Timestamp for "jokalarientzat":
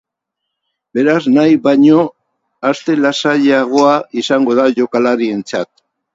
4.83-5.73